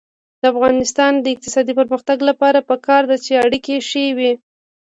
د 0.41 0.43
افغانستان 0.53 1.11
د 1.19 1.25
اقتصادي 1.33 1.73
پرمختګ 1.79 2.17
لپاره 2.29 2.65
پکار 2.69 3.03
ده 3.09 3.17
چې 3.25 3.41
اړیکې 3.45 3.75
ښې 3.89 4.05
وي. 4.17 4.31